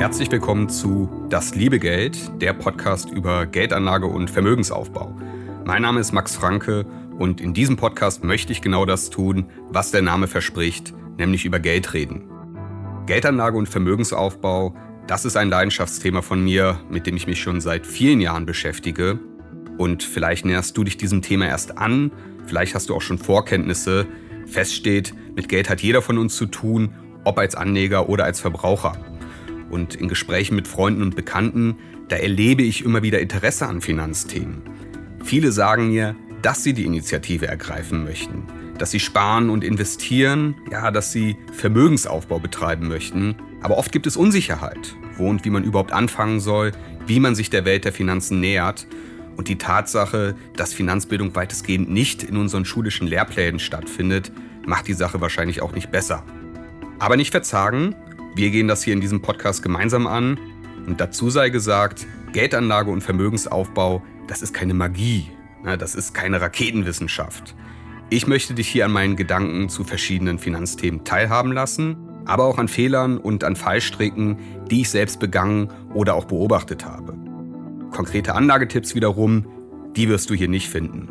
Herzlich 0.00 0.32
willkommen 0.32 0.70
zu 0.70 1.26
Das 1.28 1.54
liebe 1.54 1.78
Geld, 1.78 2.16
der 2.40 2.54
Podcast 2.54 3.10
über 3.10 3.44
Geldanlage 3.44 4.06
und 4.06 4.30
Vermögensaufbau. 4.30 5.14
Mein 5.66 5.82
Name 5.82 6.00
ist 6.00 6.12
Max 6.12 6.34
Franke 6.34 6.86
und 7.18 7.38
in 7.38 7.52
diesem 7.52 7.76
Podcast 7.76 8.24
möchte 8.24 8.50
ich 8.50 8.62
genau 8.62 8.86
das 8.86 9.10
tun, 9.10 9.50
was 9.68 9.90
der 9.90 10.00
Name 10.00 10.26
verspricht, 10.26 10.94
nämlich 11.18 11.44
über 11.44 11.60
Geld 11.60 11.92
reden. 11.92 12.22
Geldanlage 13.04 13.58
und 13.58 13.68
Vermögensaufbau, 13.68 14.74
das 15.06 15.26
ist 15.26 15.36
ein 15.36 15.50
Leidenschaftsthema 15.50 16.22
von 16.22 16.42
mir, 16.42 16.80
mit 16.88 17.06
dem 17.06 17.18
ich 17.18 17.26
mich 17.26 17.42
schon 17.42 17.60
seit 17.60 17.86
vielen 17.86 18.22
Jahren 18.22 18.46
beschäftige. 18.46 19.18
Und 19.76 20.02
vielleicht 20.02 20.46
näherst 20.46 20.74
du 20.78 20.82
dich 20.82 20.96
diesem 20.96 21.20
Thema 21.20 21.46
erst 21.46 21.76
an, 21.76 22.10
vielleicht 22.46 22.74
hast 22.74 22.88
du 22.88 22.94
auch 22.94 23.02
schon 23.02 23.18
Vorkenntnisse. 23.18 24.06
Feststeht, 24.46 25.12
mit 25.36 25.50
Geld 25.50 25.68
hat 25.68 25.82
jeder 25.82 26.00
von 26.00 26.16
uns 26.16 26.36
zu 26.36 26.46
tun, 26.46 26.94
ob 27.24 27.38
als 27.38 27.54
Anleger 27.54 28.08
oder 28.08 28.24
als 28.24 28.40
Verbraucher. 28.40 28.96
Und 29.70 29.94
in 29.94 30.08
Gesprächen 30.08 30.56
mit 30.56 30.68
Freunden 30.68 31.02
und 31.02 31.16
Bekannten, 31.16 31.76
da 32.08 32.16
erlebe 32.16 32.62
ich 32.62 32.84
immer 32.84 33.02
wieder 33.02 33.20
Interesse 33.20 33.66
an 33.66 33.80
Finanzthemen. 33.80 34.62
Viele 35.24 35.52
sagen 35.52 35.88
mir, 35.88 36.16
dass 36.42 36.64
sie 36.64 36.72
die 36.72 36.84
Initiative 36.84 37.46
ergreifen 37.46 38.04
möchten, 38.04 38.44
dass 38.78 38.90
sie 38.90 39.00
sparen 39.00 39.50
und 39.50 39.62
investieren, 39.62 40.56
ja, 40.70 40.90
dass 40.90 41.12
sie 41.12 41.36
Vermögensaufbau 41.52 42.38
betreiben 42.40 42.88
möchten. 42.88 43.36
Aber 43.62 43.78
oft 43.78 43.92
gibt 43.92 44.06
es 44.06 44.16
Unsicherheit, 44.16 44.96
wo 45.16 45.28
und 45.28 45.44
wie 45.44 45.50
man 45.50 45.64
überhaupt 45.64 45.92
anfangen 45.92 46.40
soll, 46.40 46.72
wie 47.06 47.20
man 47.20 47.34
sich 47.34 47.50
der 47.50 47.64
Welt 47.64 47.84
der 47.84 47.92
Finanzen 47.92 48.40
nähert. 48.40 48.86
Und 49.36 49.48
die 49.48 49.58
Tatsache, 49.58 50.34
dass 50.56 50.74
Finanzbildung 50.74 51.34
weitestgehend 51.34 51.90
nicht 51.90 52.22
in 52.22 52.36
unseren 52.36 52.64
schulischen 52.64 53.06
Lehrplänen 53.06 53.60
stattfindet, 53.60 54.32
macht 54.66 54.88
die 54.88 54.94
Sache 54.94 55.20
wahrscheinlich 55.20 55.62
auch 55.62 55.72
nicht 55.72 55.90
besser. 55.90 56.24
Aber 56.98 57.16
nicht 57.16 57.30
verzagen, 57.30 57.94
wir 58.40 58.50
gehen 58.50 58.68
das 58.68 58.82
hier 58.82 58.94
in 58.94 59.02
diesem 59.02 59.20
Podcast 59.20 59.62
gemeinsam 59.62 60.06
an. 60.06 60.40
Und 60.86 60.98
dazu 60.98 61.28
sei 61.28 61.50
gesagt, 61.50 62.06
Geldanlage 62.32 62.90
und 62.90 63.02
Vermögensaufbau, 63.02 64.02
das 64.28 64.40
ist 64.40 64.54
keine 64.54 64.72
Magie. 64.72 65.26
Das 65.78 65.94
ist 65.94 66.14
keine 66.14 66.40
Raketenwissenschaft. 66.40 67.54
Ich 68.08 68.26
möchte 68.26 68.54
dich 68.54 68.66
hier 68.66 68.86
an 68.86 68.92
meinen 68.92 69.16
Gedanken 69.16 69.68
zu 69.68 69.84
verschiedenen 69.84 70.38
Finanzthemen 70.38 71.04
teilhaben 71.04 71.52
lassen, 71.52 71.98
aber 72.24 72.44
auch 72.44 72.56
an 72.56 72.68
Fehlern 72.68 73.18
und 73.18 73.44
an 73.44 73.56
Fallstricken, 73.56 74.38
die 74.70 74.80
ich 74.80 74.88
selbst 74.88 75.20
begangen 75.20 75.70
oder 75.92 76.14
auch 76.14 76.24
beobachtet 76.24 76.86
habe. 76.86 77.12
Konkrete 77.90 78.34
Anlagetipps 78.34 78.94
wiederum, 78.94 79.44
die 79.96 80.08
wirst 80.08 80.30
du 80.30 80.34
hier 80.34 80.48
nicht 80.48 80.70
finden. 80.70 81.10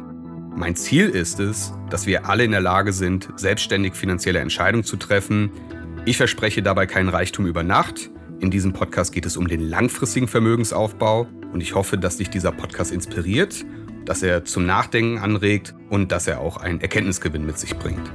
Mein 0.55 0.75
Ziel 0.75 1.07
ist 1.09 1.39
es, 1.39 1.73
dass 1.91 2.07
wir 2.07 2.27
alle 2.27 2.43
in 2.43 2.51
der 2.51 2.61
Lage 2.61 2.91
sind, 2.91 3.29
selbstständig 3.35 3.93
finanzielle 3.93 4.39
Entscheidungen 4.39 4.83
zu 4.83 4.97
treffen, 4.97 5.51
ich 6.09 6.17
verspreche 6.17 6.63
dabei 6.63 6.87
keinen 6.87 7.09
Reichtum 7.09 7.45
über 7.45 7.61
Nacht. 7.61 8.09
In 8.39 8.49
diesem 8.49 8.73
Podcast 8.73 9.13
geht 9.13 9.27
es 9.27 9.37
um 9.37 9.47
den 9.47 9.61
langfristigen 9.61 10.27
Vermögensaufbau 10.27 11.27
und 11.53 11.61
ich 11.61 11.75
hoffe, 11.75 11.99
dass 11.99 12.17
dich 12.17 12.31
dieser 12.31 12.51
Podcast 12.51 12.91
inspiriert, 12.91 13.63
dass 14.05 14.23
er 14.23 14.43
zum 14.43 14.65
Nachdenken 14.65 15.19
anregt 15.19 15.75
und 15.91 16.11
dass 16.11 16.25
er 16.25 16.39
auch 16.39 16.57
einen 16.57 16.81
Erkenntnisgewinn 16.81 17.45
mit 17.45 17.59
sich 17.59 17.77
bringt. 17.77 18.11